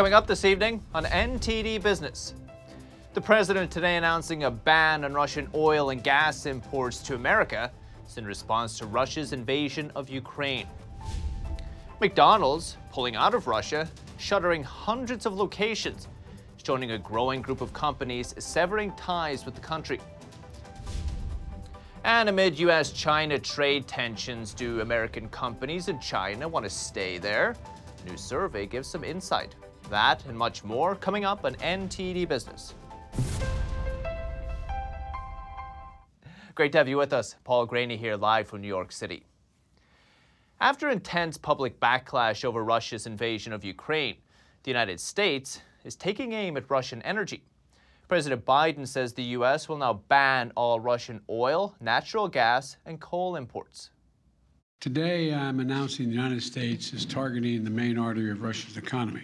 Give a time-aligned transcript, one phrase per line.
[0.00, 2.32] Coming up this evening on NTD Business.
[3.12, 7.70] The president today announcing a ban on Russian oil and gas imports to America
[8.16, 10.66] in response to Russia's invasion of Ukraine.
[12.00, 16.08] McDonald's pulling out of Russia, shuttering hundreds of locations,
[16.62, 20.00] joining a growing group of companies severing ties with the country.
[22.04, 27.54] And amid US China trade tensions, do American companies in China want to stay there?
[28.02, 29.56] A new survey gives some insight.
[29.90, 32.74] That and much more coming up on NTD Business.
[36.54, 37.34] Great to have you with us.
[37.42, 39.24] Paul Greaney here, live from New York City.
[40.60, 44.16] After intense public backlash over Russia's invasion of Ukraine,
[44.62, 47.42] the United States is taking aim at Russian energy.
[48.06, 49.68] President Biden says the U.S.
[49.68, 53.90] will now ban all Russian oil, natural gas, and coal imports.
[54.80, 59.22] Today, I'm announcing the United States is targeting the main artery of Russia's economy.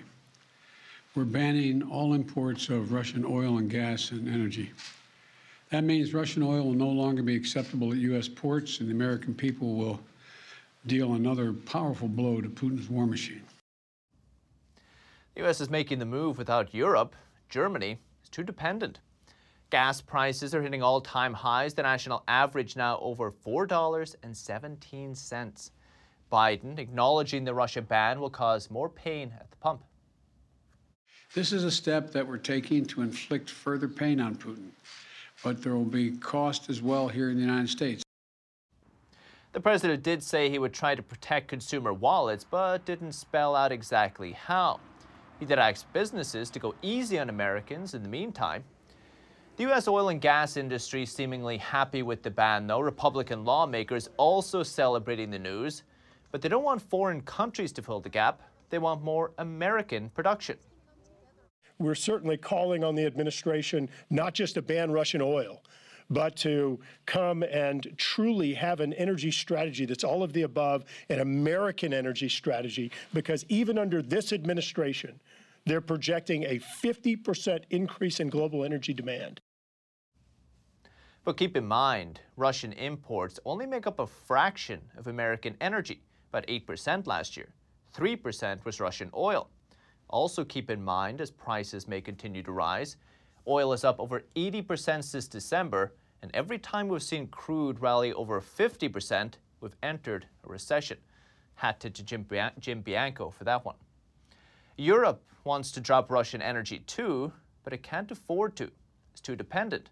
[1.17, 4.71] We're banning all imports of Russian oil and gas and energy.
[5.71, 8.29] That means Russian oil will no longer be acceptable at U.S.
[8.29, 9.99] ports, and the American people will
[10.87, 13.41] deal another powerful blow to Putin's war machine.
[15.35, 15.63] The U.S.
[15.63, 17.17] is making the move without Europe.
[17.49, 19.01] Germany is too dependent.
[19.71, 25.71] Gas prices are hitting all time highs, the national average now over $4.17.
[26.31, 29.83] Biden acknowledging the Russia ban will cause more pain at the pump.
[31.37, 34.71] This is a step that we're taking to inflict further pain on Putin,
[35.45, 38.03] but there will be cost as well here in the United States.
[39.53, 43.71] The president did say he would try to protect consumer wallets, but didn't spell out
[43.71, 44.81] exactly how.
[45.39, 48.65] He did ask businesses to go easy on Americans in the meantime.
[49.57, 49.89] The U.S.
[49.89, 52.81] oil and gas industry seemingly happy with the ban, though.
[52.81, 55.83] Republican lawmakers also celebrating the news,
[56.33, 58.41] but they don't want foreign countries to fill the gap.
[58.71, 60.57] They want more American production.
[61.79, 65.63] We're certainly calling on the administration not just to ban Russian oil,
[66.09, 71.21] but to come and truly have an energy strategy that's all of the above, an
[71.21, 75.19] American energy strategy, because even under this administration,
[75.65, 79.41] they're projecting a 50% increase in global energy demand.
[81.25, 86.01] But keep in mind, Russian imports only make up a fraction of American energy,
[86.31, 87.49] about 8% last year.
[87.97, 89.51] 3% was Russian oil.
[90.09, 92.97] Also keep in mind, as prices may continue to rise,
[93.49, 98.41] oil is up over 80% since December, and every time we've seen crude rally over
[98.41, 100.99] 50%, we've entered a recession.
[101.55, 102.27] Hat tip to Jim,
[102.59, 103.77] Jim Bianco for that one.
[104.77, 107.33] Europe wants to drop Russian energy too,
[107.65, 108.71] but it can't afford to.
[109.13, 109.91] It's too dependent.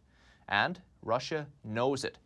[0.48, 2.18] And Russia knows it.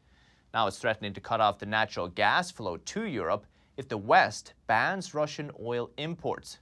[0.53, 4.55] Now it's threatening to cut off the natural gas flow to Europe if the West
[4.67, 6.59] bans Russian oil imports.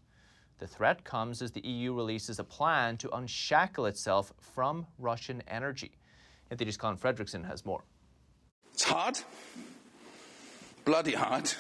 [0.58, 5.92] The threat comes as the EU releases a plan to unshackle itself from Russian energy.
[6.50, 7.82] NTD's Colin Fredrickson has more.
[8.72, 9.18] It's hard,
[10.84, 11.52] bloody hard,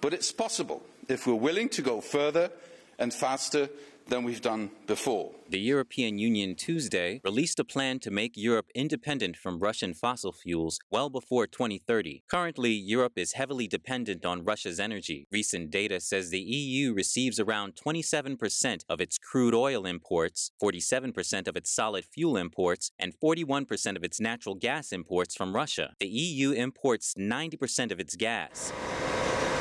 [0.00, 2.50] but it's possible if we're willing to go further
[2.98, 3.68] and faster
[4.08, 5.32] than we've done before.
[5.48, 10.78] The European Union Tuesday released a plan to make Europe independent from Russian fossil fuels
[10.90, 12.24] well before 2030.
[12.28, 15.26] Currently, Europe is heavily dependent on Russia's energy.
[15.30, 21.56] Recent data says the EU receives around 27% of its crude oil imports, 47% of
[21.56, 25.94] its solid fuel imports, and 41% of its natural gas imports from Russia.
[26.00, 28.72] The EU imports 90% of its gas.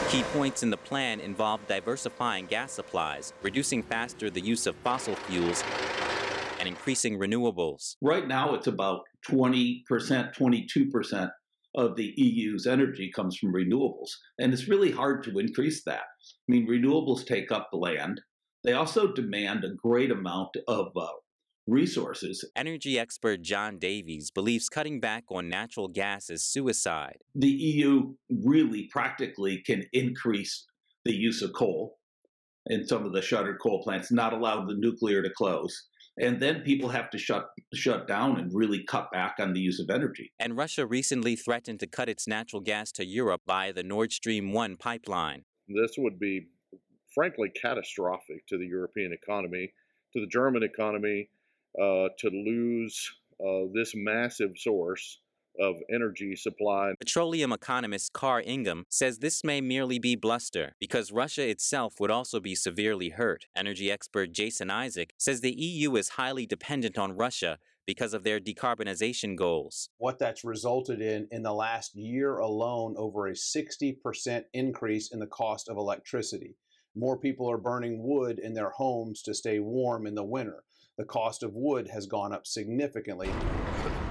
[0.10, 5.16] Key points in the plan involve diversifying gas supplies, reducing faster the use of fossil
[5.16, 5.64] fuels,
[6.60, 7.96] and increasing renewables.
[8.02, 11.32] Right now, it's about 20%, 22%
[11.76, 14.12] of the EU's energy comes from renewables.
[14.40, 16.04] And it's really hard to increase that.
[16.04, 18.22] I mean, renewables take up land.
[18.64, 21.08] They also demand a great amount of uh,
[21.68, 22.46] resources.
[22.56, 27.18] Energy expert John Davies believes cutting back on natural gas is suicide.
[27.34, 30.66] The EU really practically can increase
[31.06, 31.98] the use of coal
[32.68, 35.88] in some of the shuttered coal plants, not allow the nuclear to close.
[36.18, 39.82] And then people have to shut shut down and really cut back on the use
[39.82, 40.32] of energy.
[40.40, 44.54] And Russia recently threatened to cut its natural gas to Europe via the Nord Stream
[44.54, 45.44] 1 pipeline.
[45.68, 46.48] This would be
[47.14, 49.74] frankly catastrophic to the European economy,
[50.14, 51.30] to the German economy,
[51.82, 55.20] uh, to lose uh, this massive source
[55.60, 56.94] of energy supply.
[57.00, 62.40] Petroleum economist Carr Ingham says this may merely be bluster because Russia itself would also
[62.40, 63.46] be severely hurt.
[63.56, 68.40] Energy expert Jason Isaac says the EU is highly dependent on Russia because of their
[68.40, 69.90] decarbonization goals.
[69.98, 75.28] What that's resulted in in the last year alone over a 60% increase in the
[75.28, 76.56] cost of electricity.
[76.98, 80.64] more people are burning wood in their homes to stay warm in the winter.
[80.98, 83.30] The cost of wood has gone up significantly.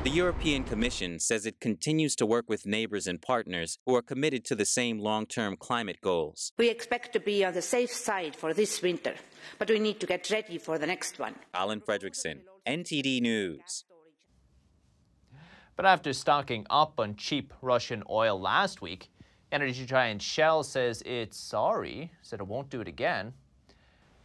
[0.03, 4.45] The European Commission says it continues to work with neighbors and partners who are committed
[4.45, 6.53] to the same long term climate goals.
[6.59, 9.15] We expect to be on the safe side for this winter,
[9.59, 11.37] but we need to get ready for the next one.
[11.55, 13.85] Alan Fredrickson, NTD News.
[15.77, 19.09] But after stocking up on cheap Russian oil last week,
[19.51, 23.33] energy giant Shell says it's sorry, said it won't do it again.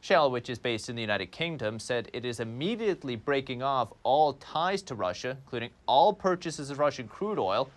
[0.01, 4.34] Shell, which is based in the United Kingdom, said it is immediately breaking off all
[4.34, 7.69] ties to Russia, including all purchases of Russian crude oil.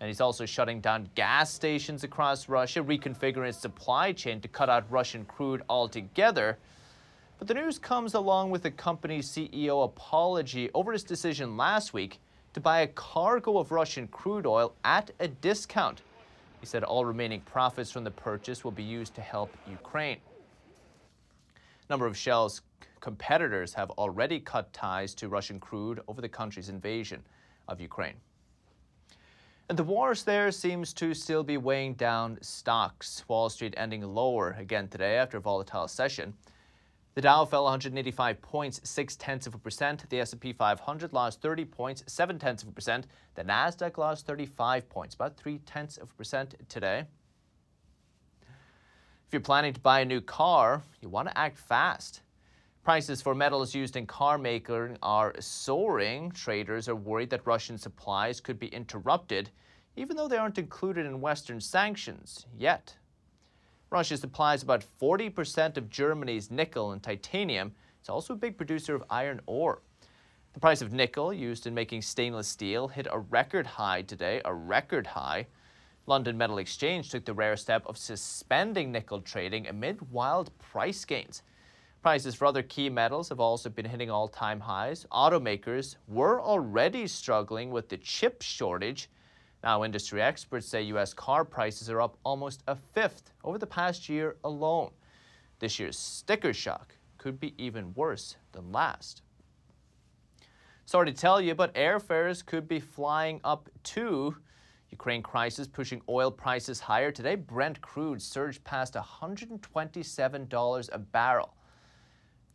[0.00, 4.68] And he's also shutting down gas stations across Russia, reconfiguring its supply chain to cut
[4.68, 6.58] out Russian crude altogether.
[7.38, 12.18] But the news comes along with the company's CEO apology over his decision last week
[12.54, 16.02] to buy a cargo of Russian crude oil at a discount.
[16.60, 20.18] He said all remaining profits from the purchase will be used to help Ukraine
[21.90, 22.62] number of Shell's
[23.00, 27.22] competitors have already cut ties to Russian crude over the country's invasion
[27.68, 28.16] of Ukraine.
[29.68, 33.22] And the wars there seems to still be weighing down stocks.
[33.28, 36.34] Wall Street ending lower again today after a volatile session.
[37.14, 40.08] The Dow fell 185 points, six tenths of a percent.
[40.08, 43.08] The S&P 500 lost 30 points, seven tenths of a percent.
[43.34, 47.06] The Nasdaq lost 35 points, about three tenths of a percent today.
[49.28, 52.22] If you're planning to buy a new car, you want to act fast.
[52.82, 56.30] Prices for metals used in car making are soaring.
[56.30, 59.50] Traders are worried that Russian supplies could be interrupted,
[59.96, 62.96] even though they aren't included in Western sanctions yet.
[63.90, 67.74] Russia supplies about 40% of Germany's nickel and titanium.
[68.00, 69.82] It's also a big producer of iron ore.
[70.54, 74.54] The price of nickel used in making stainless steel hit a record high today, a
[74.54, 75.48] record high.
[76.08, 81.42] London Metal Exchange took the rare step of suspending nickel trading amid wild price gains.
[82.00, 85.04] Prices for other key metals have also been hitting all time highs.
[85.12, 89.10] Automakers were already struggling with the chip shortage.
[89.62, 91.12] Now, industry experts say U.S.
[91.12, 94.92] car prices are up almost a fifth over the past year alone.
[95.58, 99.20] This year's sticker shock could be even worse than last.
[100.86, 104.36] Sorry to tell you, but airfares could be flying up too.
[104.90, 107.12] Ukraine crisis pushing oil prices higher.
[107.12, 111.54] Today, Brent crude surged past $127 a barrel.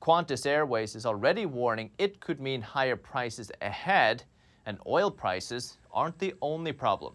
[0.01, 4.23] Qantas Airways is already warning it could mean higher prices ahead,
[4.65, 7.13] and oil prices aren't the only problem.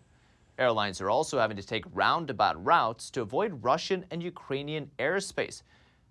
[0.59, 5.63] Airlines are also having to take roundabout routes to avoid Russian and Ukrainian airspace.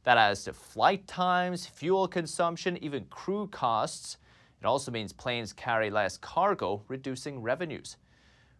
[0.04, 4.18] That adds to flight times, fuel consumption, even crew costs.
[4.62, 7.98] It also means planes carry less cargo, reducing revenues.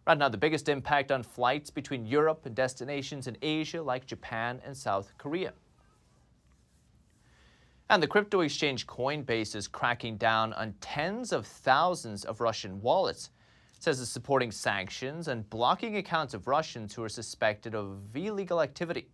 [0.06, 4.60] Right now, the biggest impact on flights between Europe and destinations in Asia like Japan
[4.64, 5.52] and South Korea.
[7.90, 13.30] And the crypto exchange Coinbase is cracking down on tens of thousands of Russian wallets.
[13.76, 18.60] It says it's supporting sanctions and blocking accounts of Russians who are suspected of illegal
[18.60, 19.08] activity.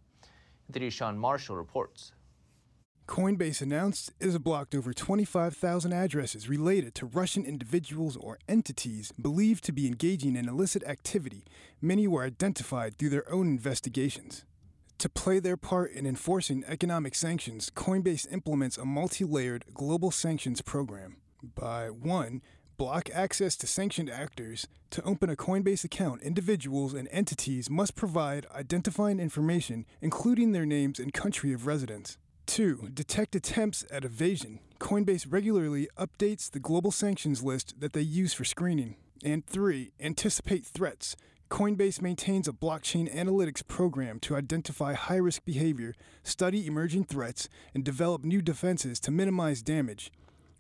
[0.71, 2.13] The Sean Marshall reports.
[3.07, 9.63] Coinbase announced it has blocked over 25,000 addresses related to Russian individuals or entities believed
[9.65, 11.45] to be engaging in illicit activity.
[11.83, 14.45] Many were identified through their own investigations.
[14.99, 20.63] To play their part in enforcing economic sanctions, Coinbase implements a multi layered global sanctions
[20.63, 21.17] program.
[21.43, 22.41] By 1.
[22.79, 24.67] Block access to sanctioned actors.
[24.91, 30.99] To open a Coinbase account, individuals and entities must provide identifying information, including their names
[30.99, 32.17] and country of residence.
[32.47, 32.91] 2.
[32.93, 34.61] Detect attempts at evasion.
[34.79, 38.97] Coinbase regularly updates the global sanctions list that they use for screening.
[39.25, 39.93] And 3.
[40.01, 41.17] Anticipate threats.
[41.51, 47.85] Coinbase maintains a blockchain analytics program to identify high risk behavior, study emerging threats, and
[47.85, 50.11] develop new defenses to minimize damage.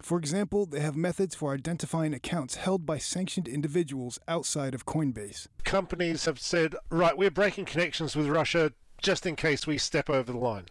[0.00, 5.48] For example, they have methods for identifying accounts held by sanctioned individuals outside of Coinbase.
[5.64, 8.72] Companies have said, right, we're breaking connections with Russia
[9.02, 10.66] just in case we step over the line.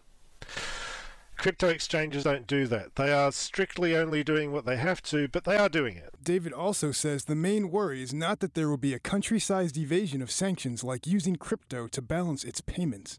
[1.36, 2.94] Crypto exchanges don't do that.
[2.96, 6.14] They are strictly only doing what they have to, but they are doing it.
[6.22, 9.76] David also says the main worry is not that there will be a country sized
[9.76, 13.18] evasion of sanctions like using crypto to balance its payments.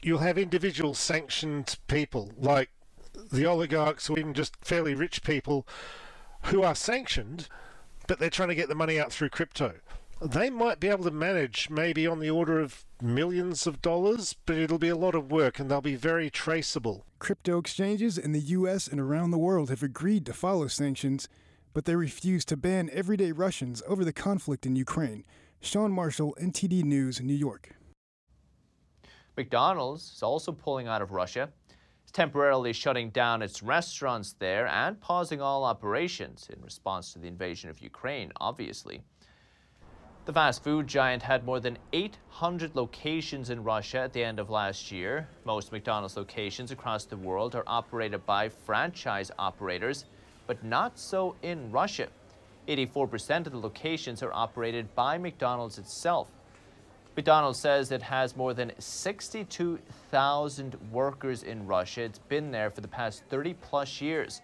[0.00, 2.70] You'll have individual sanctioned people, like
[3.32, 5.66] the oligarchs or even just fairly rich people,
[6.44, 7.48] who are sanctioned,
[8.06, 9.74] but they're trying to get the money out through crypto
[10.20, 14.56] they might be able to manage maybe on the order of millions of dollars, but
[14.56, 17.04] it'll be a lot of work and they'll be very traceable.
[17.18, 21.28] Crypto exchanges in the US and around the world have agreed to follow sanctions,
[21.74, 25.24] but they refuse to ban everyday Russians over the conflict in Ukraine.
[25.60, 27.74] Sean Marshall, NTD News, New York.
[29.36, 31.50] McDonald's is also pulling out of Russia.
[32.02, 37.28] It's temporarily shutting down its restaurants there and pausing all operations in response to the
[37.28, 39.02] invasion of Ukraine, obviously.
[40.26, 44.50] The fast food giant had more than 800 locations in Russia at the end of
[44.50, 45.28] last year.
[45.44, 50.04] Most McDonald's locations across the world are operated by franchise operators,
[50.48, 52.08] but not so in Russia.
[52.66, 56.26] 84% of the locations are operated by McDonald's itself.
[57.14, 62.02] McDonald's says it has more than 62,000 workers in Russia.
[62.02, 64.42] It's been there for the past 30 plus years.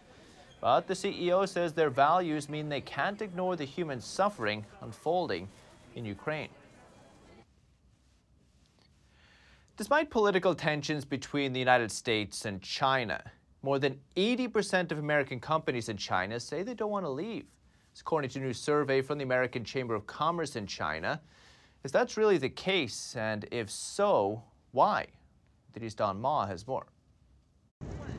[0.61, 5.49] But the CEO says their values mean they can't ignore the human suffering unfolding
[5.95, 6.49] in Ukraine.
[9.77, 13.23] Despite political tensions between the United States and China,
[13.63, 17.47] more than 80% of American companies in China say they don't want to leave.
[17.91, 21.21] It's according to a new survey from the American Chamber of Commerce in China.
[21.85, 25.07] If that's really the case, and if so, why?
[25.73, 26.87] Denise Don Ma has more.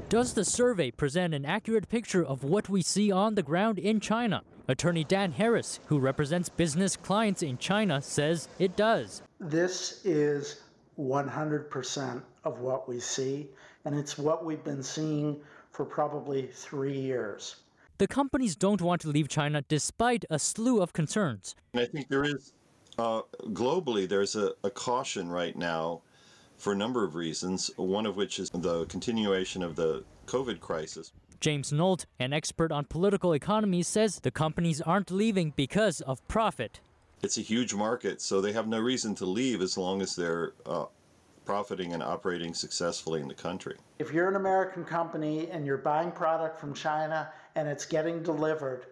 [0.10, 4.00] Does the survey present an accurate picture of what we see on the ground in
[4.00, 4.44] China?
[4.68, 9.22] Attorney Dan Harris, who represents business clients in China, says it does.
[9.40, 10.62] This is
[10.98, 13.50] 100% of what we see,
[13.86, 15.42] and it's what we've been seeing
[15.72, 17.58] for probably three years.
[17.98, 21.56] The companies don't want to leave China despite a slew of concerns.
[21.76, 22.54] I think there is,
[22.98, 26.02] uh, globally, there's a, a caution right now
[26.58, 31.12] for a number of reasons, one of which is the continuation of the COVID crisis.
[31.44, 36.80] James Nolt, an expert on political economy, says the companies aren't leaving because of profit.
[37.22, 40.54] It's a huge market, so they have no reason to leave as long as they're
[40.66, 40.86] uh,
[41.44, 43.76] profiting and operating successfully in the country.
[44.00, 48.86] If you're an American company and you're buying product from China and it's getting delivered,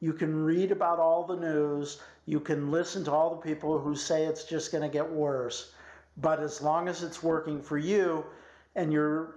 [0.00, 3.94] you can read about all the news, you can listen to all the people who
[3.94, 5.70] say it's just going to get worse.
[6.16, 8.26] But as long as it's working for you
[8.74, 9.36] and you're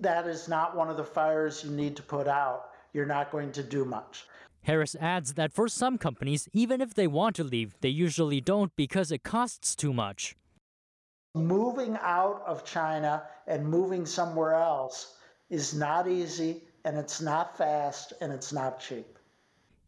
[0.00, 2.70] that is not one of the fires you need to put out.
[2.92, 4.26] You're not going to do much.
[4.62, 8.74] Harris adds that for some companies, even if they want to leave, they usually don't
[8.76, 10.36] because it costs too much.
[11.34, 15.16] Moving out of China and moving somewhere else
[15.50, 19.18] is not easy, and it's not fast, and it's not cheap.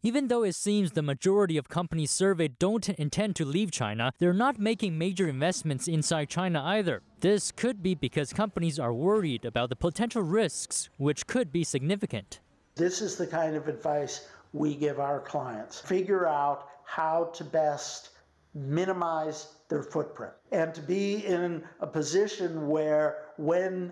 [0.03, 4.33] Even though it seems the majority of companies surveyed don't intend to leave China, they're
[4.33, 7.01] not making major investments inside China either.
[7.25, 12.39] This could be because companies are worried about the potential risks, which could be significant.
[12.75, 15.79] This is the kind of advice we give our clients.
[15.79, 18.11] Figure out how to best
[18.53, 23.91] minimize their footprint and to be in a position where when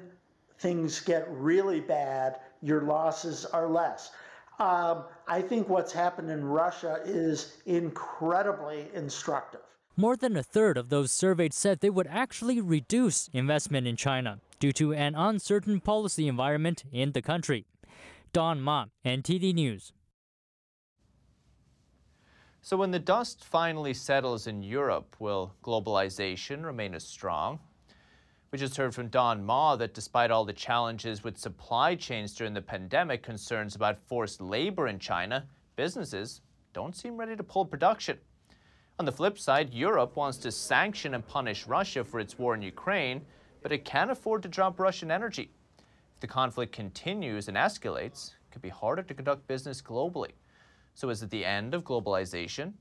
[0.60, 4.12] things get really bad, your losses are less.
[4.60, 9.62] Um, I think what's happened in Russia is incredibly instructive.
[9.96, 14.40] More than a third of those surveyed said they would actually reduce investment in China
[14.60, 17.68] due to an uncertain policy environment in the country.
[18.32, 19.94] Don Ma, NTD News.
[22.64, 27.60] So, when the dust finally settles in Europe, will globalization remain as strong?
[28.50, 32.56] We just heard from Don Ma that despite all the challenges with supply chains during
[32.56, 35.46] the pandemic, concerns about forced labor in China,
[35.76, 36.42] businesses
[36.74, 38.18] don't seem ready to pull production.
[39.00, 42.62] On the flip side, Europe wants to sanction and punish Russia for its war in
[42.62, 43.22] Ukraine,
[43.62, 45.50] but it can't afford to drop Russian energy.
[45.80, 50.32] If the conflict continues and escalates, it could be harder to conduct business globally.
[50.94, 52.74] So is it the end of globalization?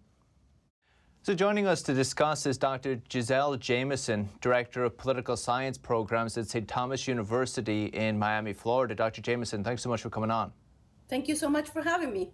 [1.23, 3.01] So joining us to discuss is Dr.
[3.11, 6.69] Giselle Jamieson, Director of Political Science Programs at St.
[6.69, 8.95] Thomas University in Miami, Florida.
[8.95, 9.23] Dr.
[9.23, 10.53] Jamieson, thanks so much for coming on.
[11.09, 12.33] Thank you so much for having me.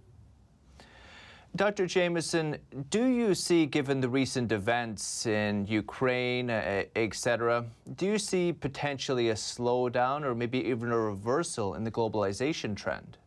[1.59, 1.87] Dr.
[1.87, 2.57] Jamieson,
[2.89, 7.65] do you see, given the recent events in Ukraine, uh, etc.,
[7.97, 13.19] do you see potentially a slowdown or maybe even a reversal in the globalization trend?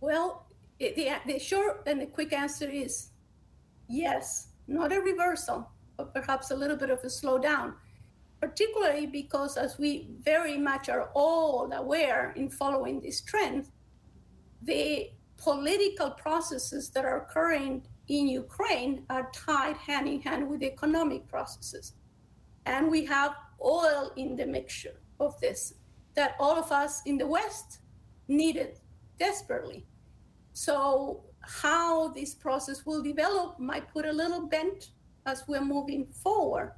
[0.00, 0.46] Well,
[0.78, 3.08] the, the short and the quick answer is
[3.88, 7.74] yes, not a reversal, but perhaps a little bit of a slowdown,
[8.40, 13.66] particularly because, as we very much are all aware in following this trend,
[14.62, 21.26] the political processes that are occurring in Ukraine are tied hand in hand with economic
[21.28, 21.94] processes.
[22.64, 25.74] And we have oil in the mixture of this
[26.14, 27.80] that all of us in the West
[28.28, 28.80] needed
[29.18, 29.86] desperately.
[30.52, 34.90] So how this process will develop might put a little bent
[35.26, 36.72] as we're moving forward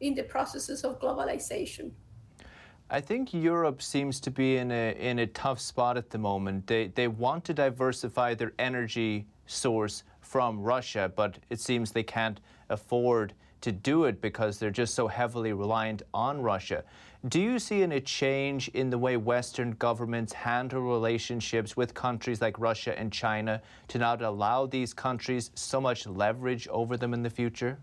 [0.00, 1.90] in the processes of globalization.
[2.90, 6.66] I think Europe seems to be in a in a tough spot at the moment.
[6.66, 12.40] They they want to diversify their energy source from Russia, but it seems they can't
[12.70, 16.84] afford to do it because they're just so heavily reliant on Russia.
[17.28, 22.58] Do you see any change in the way Western governments handle relationships with countries like
[22.58, 27.30] Russia and China to not allow these countries so much leverage over them in the
[27.30, 27.78] future?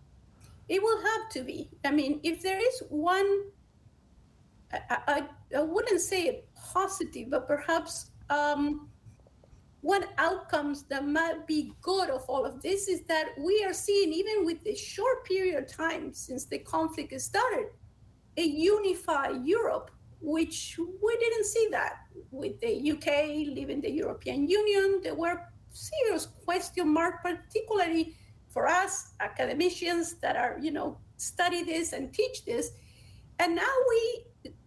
[0.70, 1.70] It will have to be.
[1.84, 3.52] I mean, if there is one,
[4.74, 5.24] I, I,
[5.58, 8.90] I wouldn't say it positive, but perhaps um,
[9.82, 14.12] one outcomes that might be good of all of this is that we are seeing,
[14.12, 17.68] even with the short period of time since the conflict started,
[18.38, 19.92] a unified Europe,
[20.22, 21.98] which we didn't see that
[22.32, 25.02] with the UK leaving the European Union.
[25.04, 28.16] There were serious question marks, particularly
[28.50, 32.72] for us academicians that are, you know, study this and teach this.
[33.38, 34.26] And now we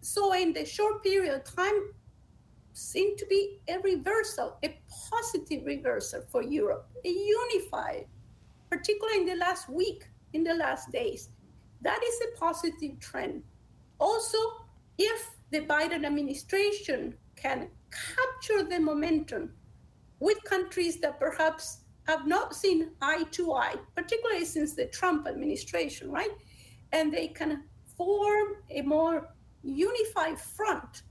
[0.08, 1.92] saw in the short period of time
[2.72, 8.06] seem to be a reversal, a positive reversal for Europe, a unified,
[8.70, 11.28] particularly in the last week, in the last days.
[11.82, 13.42] That is a positive trend.
[13.98, 14.38] Also,
[14.96, 19.52] if the Biden administration can capture the momentum
[20.20, 26.10] with countries that perhaps have not seen eye to eye, particularly since the Trump administration,
[26.10, 26.30] right?
[26.92, 27.64] And they can
[27.96, 29.28] form a more
[29.68, 31.02] unified front,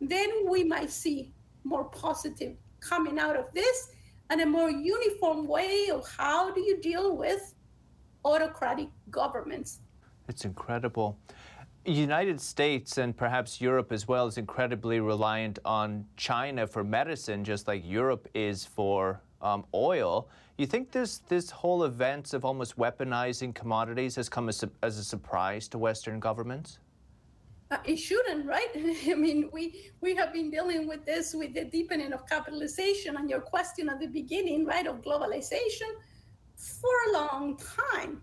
[0.00, 1.32] then we might see
[1.64, 3.88] more positive coming out of this
[4.30, 7.54] and a more uniform way of how do you deal with
[8.24, 9.80] autocratic governments.
[10.28, 11.18] It's incredible.
[11.84, 17.68] United States and perhaps Europe as well is incredibly reliant on China for medicine, just
[17.68, 20.28] like Europe is for um, oil.
[20.58, 25.04] You think this this whole event of almost weaponizing commodities has come as as a
[25.04, 26.78] surprise to Western governments?
[27.70, 28.68] Uh, it shouldn't, right?
[29.08, 33.28] I mean, we we have been dealing with this with the deepening of capitalization and
[33.28, 35.90] your question at the beginning, right, of globalization
[36.56, 38.22] for a long time.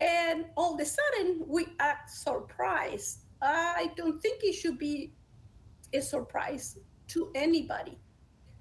[0.00, 3.20] And all of a sudden, we act surprised.
[3.40, 5.12] I don't think it should be
[5.92, 7.98] a surprise to anybody.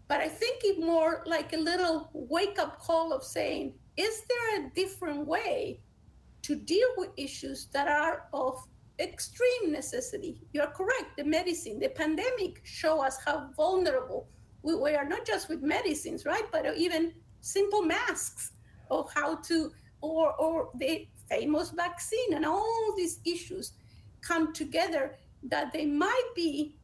[0.08, 4.66] But I think it more like a little wake up call of saying, is there
[4.66, 5.80] a different way
[6.44, 8.68] to deal with issues that are of
[9.00, 10.42] extreme necessity?
[10.54, 11.18] You're correct.
[11.18, 14.28] The medicine, the pandemic show us how vulnerable
[14.62, 16.46] we, we are, not just with medicines, right?
[16.52, 18.52] But even simple masks
[18.90, 23.74] of how to, or, or the famous vaccine and all these issues
[24.22, 26.76] come together that they might be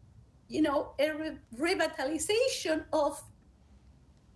[0.47, 3.21] you know a re- revitalization of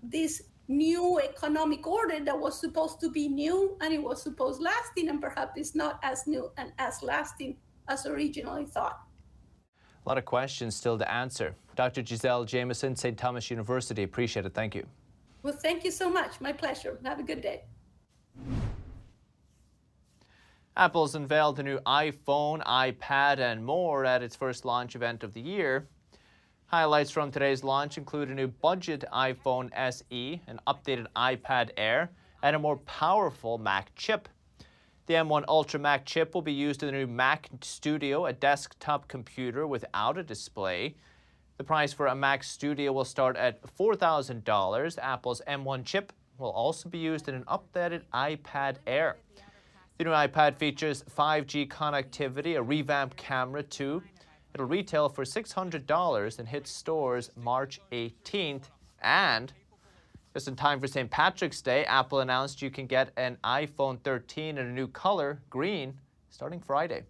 [0.01, 5.09] this new economic order that was supposed to be new and it was supposed lasting
[5.09, 8.99] and perhaps it's not as new and as lasting as originally thought.
[10.05, 11.55] A lot of questions still to answer.
[11.75, 12.05] Dr.
[12.05, 14.03] Giselle jamieson st thomas university.
[14.03, 14.53] Appreciate it.
[14.53, 14.85] Thank you.
[15.43, 16.41] Well thank you so much.
[16.41, 16.99] My pleasure.
[17.03, 17.63] Have a good day.
[20.75, 25.41] Apple's unveiled the new iPhone, iPad, and more at its first launch event of the
[25.41, 25.87] year.
[26.65, 32.09] Highlights from today's launch include a new budget iPhone SE, an updated iPad Air,
[32.41, 34.27] and a more powerful Mac chip.
[35.05, 39.09] The M1 Ultra Mac chip will be used in the new Mac Studio, a desktop
[39.09, 40.95] computer without a display.
[41.57, 44.97] The price for a Mac Studio will start at $4,000.
[45.01, 49.17] Apple's M1 chip will also be used in an updated iPad Air.
[49.97, 54.01] The new iPad features 5G connectivity, a revamped camera too.
[54.53, 58.69] It'll retail for $600 and hit stores March 18th.
[59.01, 59.51] And
[60.33, 61.09] just in time for St.
[61.11, 65.93] Patrick's Day, Apple announced you can get an iPhone 13 in a new color, green,
[66.31, 67.03] starting Friday.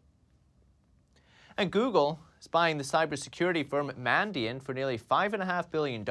[1.57, 6.03] And Google is buying the cybersecurity firm Mandiant for nearly $5.5 billion.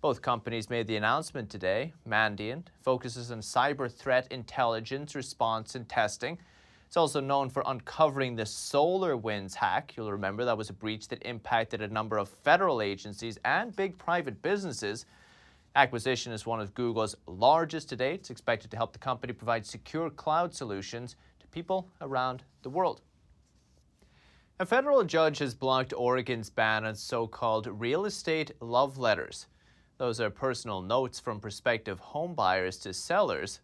[0.00, 1.92] Both companies made the announcement today.
[2.08, 6.38] Mandiant focuses on cyber threat intelligence, response, and testing.
[6.86, 9.94] It's also known for uncovering the SolarWinds hack.
[9.96, 13.98] You'll remember that was a breach that impacted a number of federal agencies and big
[13.98, 15.06] private businesses.
[15.74, 18.20] Acquisition is one of Google's largest to date.
[18.20, 23.00] It's expected to help the company provide secure cloud solutions to people around the world.
[24.60, 29.46] A federal judge has blocked Oregon's ban on so called real estate love letters.
[29.96, 33.60] Those are personal notes from prospective home buyers to sellers.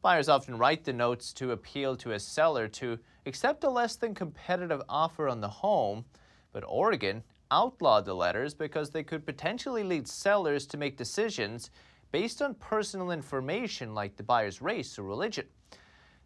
[0.00, 4.14] Buyers often write the notes to appeal to a seller to accept a less than
[4.14, 6.06] competitive offer on the home,
[6.52, 7.22] but Oregon
[7.54, 11.70] outlawed the letters because they could potentially lead sellers to make decisions
[12.10, 15.46] based on personal information like the buyer's race or religion.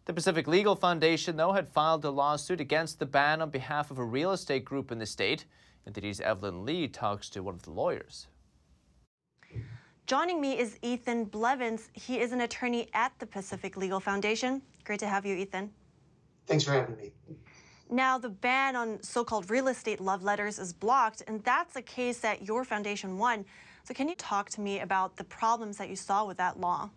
[0.06, 3.98] The Pacific Legal Foundation, though, had filed a lawsuit against the ban on behalf of
[3.98, 5.44] a real estate group in the state.
[5.86, 8.26] NTD's Evelyn Lee talks to one of the lawyers.
[10.06, 11.90] Joining me is Ethan Blevins.
[11.92, 14.62] He is an attorney at the Pacific Legal Foundation.
[14.84, 15.70] Great to have you, Ethan.
[16.46, 17.12] Thanks for having me.
[17.90, 21.82] Now, the ban on so called real estate love letters is blocked, and that's a
[21.82, 23.44] case that your foundation won.
[23.84, 26.90] So, can you talk to me about the problems that you saw with that law?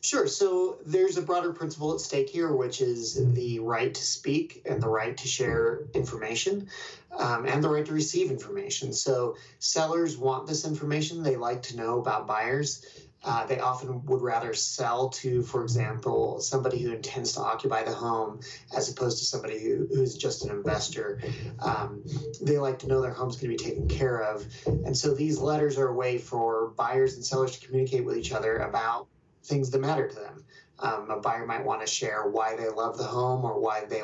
[0.00, 0.26] Sure.
[0.26, 4.82] So there's a broader principle at stake here, which is the right to speak and
[4.82, 6.68] the right to share information
[7.16, 8.92] um, and the right to receive information.
[8.92, 11.22] So sellers want this information.
[11.22, 12.84] They like to know about buyers.
[13.24, 17.92] Uh, they often would rather sell to, for example, somebody who intends to occupy the
[17.92, 18.40] home
[18.76, 21.20] as opposed to somebody who, who's just an investor.
[21.60, 22.02] Um,
[22.40, 24.44] they like to know their home's going to be taken care of.
[24.66, 28.32] And so these letters are a way for buyers and sellers to communicate with each
[28.32, 29.06] other about
[29.44, 30.44] things that matter to them.
[30.78, 34.02] Um, a buyer might want to share why they love the home or why they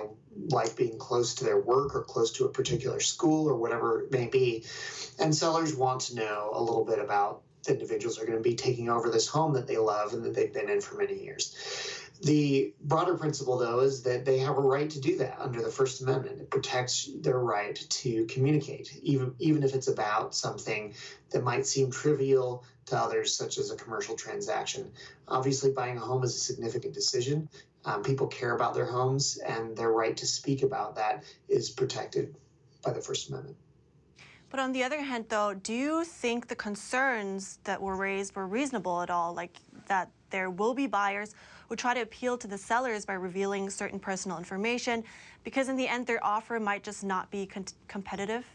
[0.51, 4.13] like being close to their work or close to a particular school or whatever it
[4.13, 4.65] may be.
[5.19, 8.89] And sellers want to know a little bit about individuals are going to be taking
[8.89, 11.55] over this home that they love and that they've been in for many years.
[12.21, 15.71] The broader principle, though, is that they have a right to do that under the
[15.71, 16.41] First Amendment.
[16.41, 20.95] It protects their right to communicate, even even if it's about something
[21.31, 24.91] that might seem trivial to others, such as a commercial transaction.
[25.29, 27.49] Obviously, buying a home is a significant decision.
[27.85, 32.35] Um, people care about their homes, and their right to speak about that is protected
[32.83, 33.57] by the First Amendment.
[34.51, 38.47] But on the other hand, though, do you think the concerns that were raised were
[38.47, 39.35] reasonable at all?
[39.35, 39.57] Like
[39.89, 41.35] that there will be buyers
[41.69, 45.05] who try to appeal to the sellers by revealing certain personal information
[45.45, 48.47] because in the end their offer might just not be con- competitive?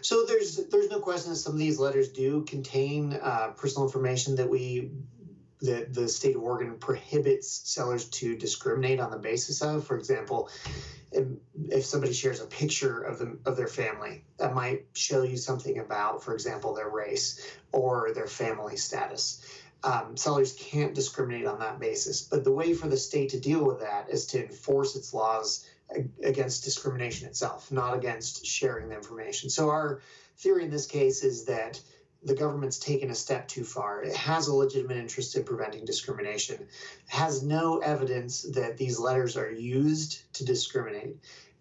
[0.00, 4.36] So there's there's no question that some of these letters do contain uh, personal information
[4.36, 4.90] that we
[5.62, 9.86] that the state of Oregon prohibits sellers to discriminate on the basis of.
[9.86, 10.50] For example,
[11.12, 15.78] if, somebody shares a picture of them of their family, that might show you something
[15.78, 17.40] about, for example, their race
[17.72, 19.44] or their family status.
[19.84, 22.22] Um, sellers can't discriminate on that basis.
[22.22, 25.66] But the way for the state to deal with that is to enforce its laws
[26.22, 29.48] against discrimination itself, not against sharing the information.
[29.48, 30.00] So our
[30.38, 31.80] theory in this case is that
[32.26, 34.02] the government's taken a step too far.
[34.02, 36.62] It has a legitimate interest in preventing discrimination.
[36.62, 36.68] It
[37.06, 41.16] has no evidence that these letters are used to discriminate.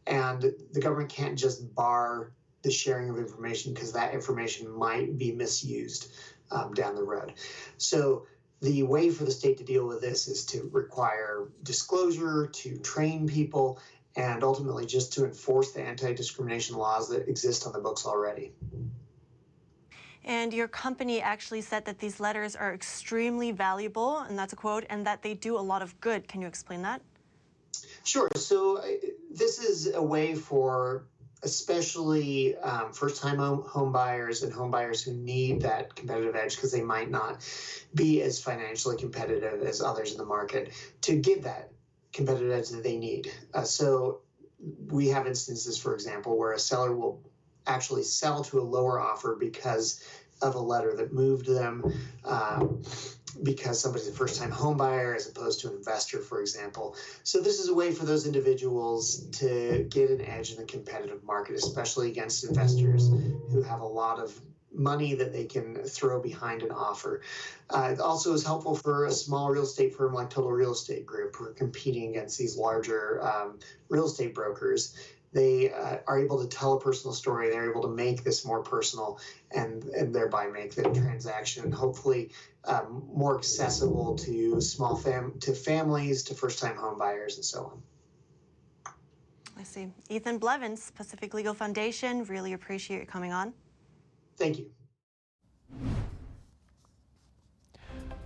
[0.07, 2.31] And the government can't just bar
[2.63, 6.11] the sharing of information because that information might be misused
[6.49, 7.33] um, down the road.
[7.77, 8.25] So
[8.61, 13.27] the way for the state to deal with this is to require disclosure, to train
[13.27, 13.79] people,
[14.15, 18.51] and ultimately just to enforce the anti discrimination laws that exist on the books already.
[20.25, 24.83] And your company actually said that these letters are extremely valuable, and that's a quote,
[24.89, 26.27] and that they do a lot of good.
[26.27, 27.01] Can you explain that?
[28.03, 28.27] Sure.
[28.35, 28.83] So,
[29.31, 31.05] this is a way for
[31.43, 36.71] especially um, first-time home, home buyers and home buyers who need that competitive edge because
[36.71, 37.47] they might not
[37.93, 41.69] be as financially competitive as others in the market to give that
[42.13, 43.31] competitive edge that they need.
[43.53, 44.21] Uh, so
[44.87, 47.21] we have instances, for example, where a seller will
[47.67, 50.01] actually sell to a lower offer because
[50.41, 51.83] of a letter that moved them.
[52.23, 52.83] Um,
[53.43, 56.95] because somebody's a first time home buyer as opposed to an investor, for example.
[57.23, 61.21] So, this is a way for those individuals to get an edge in the competitive
[61.23, 63.09] market, especially against investors
[63.51, 64.39] who have a lot of
[64.71, 67.21] money that they can throw behind an offer.
[67.69, 71.05] Uh, it also is helpful for a small real estate firm like Total Real Estate
[71.05, 74.95] Group who are competing against these larger um, real estate brokers
[75.35, 77.49] they uh, are able to tell a personal story.
[77.49, 79.19] They're able to make this more personal
[79.51, 82.31] and, and thereby make the transaction hopefully
[82.63, 88.93] um, more accessible to small fam to families, to first-time home buyers, and so on.
[89.59, 89.89] I see.
[90.09, 92.23] Ethan Blevins, Pacific Legal Foundation.
[92.25, 93.53] Really appreciate you coming on.
[94.37, 94.71] Thank you.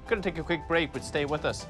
[0.07, 1.65] Going to take a quick break, but stay with us.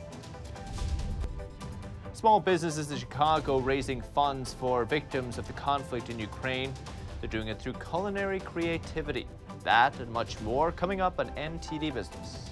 [2.19, 6.73] Small businesses in Chicago raising funds for victims of the conflict in Ukraine.
[7.21, 9.25] They're doing it through culinary creativity.
[9.63, 12.49] That and much more coming up on NTD Business.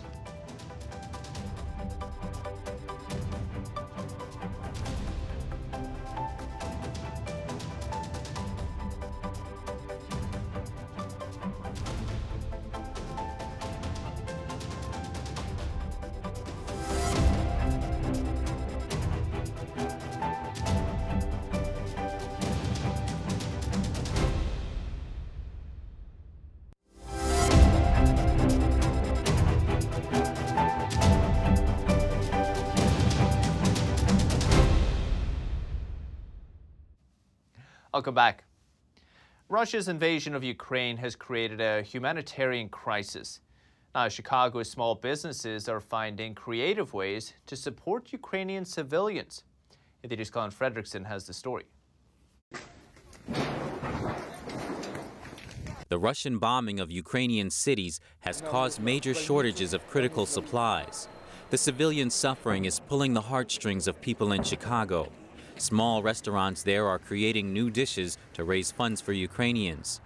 [38.08, 38.46] Welcome back.
[39.50, 43.42] Russia's invasion of Ukraine has created a humanitarian crisis.
[43.94, 49.44] Now, Chicago's small businesses are finding creative ways to support Ukrainian civilians.
[50.06, 51.66] NTD's Colin Fredrickson has the story.
[55.90, 61.10] The Russian bombing of Ukrainian cities has caused major shortages of critical supplies.
[61.50, 65.12] The civilian suffering is pulling the heartstrings of people in Chicago.
[65.60, 70.02] Small restaurants there are creating new dishes to raise funds for Ukrainians.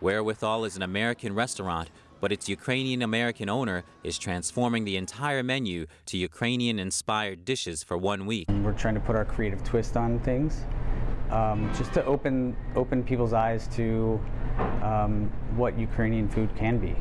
[0.00, 5.86] Wherewithal is an American restaurant, but its Ukrainian American owner is transforming the entire menu
[6.06, 8.48] to Ukrainian inspired dishes for one week.
[8.48, 10.62] We're trying to put our creative twist on things,
[11.30, 14.20] um, just to open open people's eyes to
[14.82, 16.94] um, what Ukrainian food can be.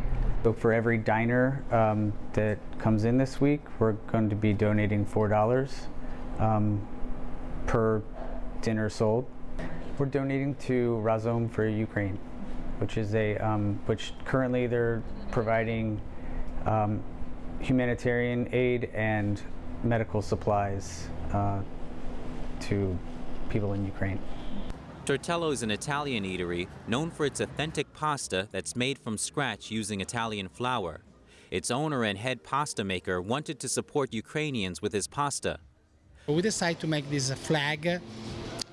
[0.44, 5.06] So for every diner um, that comes in this week, we're going to be donating
[5.06, 5.88] four dollars
[6.40, 6.88] um,
[7.68, 8.02] per
[8.62, 9.26] dinner sold.
[9.98, 12.20] We're donating to Razom for Ukraine,
[12.80, 15.02] which is a um, which currently they're
[15.32, 16.02] providing
[16.66, 17.02] um,
[17.60, 19.42] humanitarian aid and
[19.84, 21.60] medical supplies uh,
[22.62, 22.98] to
[23.50, 24.20] people in Ukraine.
[25.06, 30.02] Tortello is an Italian eatery known for its authentic pasta that's made from scratch using
[30.02, 31.02] Italian flour.
[31.52, 35.60] Its owner and head pasta maker wanted to support Ukrainians with his pasta.
[36.28, 38.02] We decided to make this flag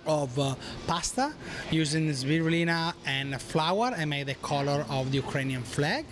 [0.07, 0.55] of uh,
[0.87, 1.35] pasta
[1.71, 6.07] using spirulina and flour and made the color of the Ukrainian flag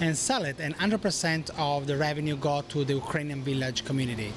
[0.00, 4.32] and sell it and 100% of the revenue go to the Ukrainian village community.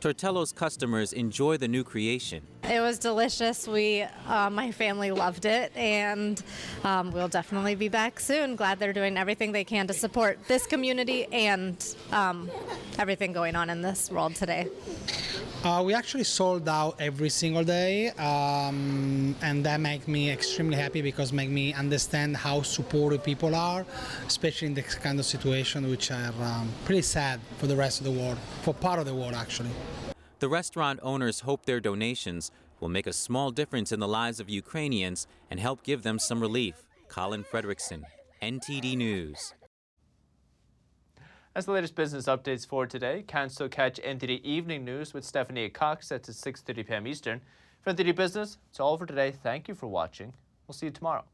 [0.00, 2.42] Tortello's customers enjoy the new creation.
[2.62, 3.66] It was delicious.
[3.66, 6.40] We, uh, my family loved it, and
[6.84, 8.54] um, we'll definitely be back soon.
[8.54, 12.48] Glad they're doing everything they can to support this community and um,
[12.96, 14.68] everything going on in this world today.
[15.64, 21.02] Uh, we actually sold out every single day, um, and that makes me extremely happy
[21.02, 23.84] because make me understand how supportive people are,
[24.24, 28.04] especially in this kind of situation, which are um, pretty sad for the rest of
[28.04, 29.70] the world, for part of the world actually.
[30.38, 34.48] The restaurant owners hope their donations will make a small difference in the lives of
[34.48, 36.84] Ukrainians and help give them some relief.
[37.08, 38.04] Colin Fredrickson,
[38.40, 39.54] NTD News.
[41.58, 45.68] As the latest business updates for today, can still catch NTD Evening News with Stephanie
[45.68, 47.04] Cox at 6.30 p.m.
[47.08, 47.40] Eastern.
[47.80, 49.32] For NTD Business, it's all for today.
[49.32, 50.32] Thank you for watching.
[50.68, 51.24] We'll see you tomorrow.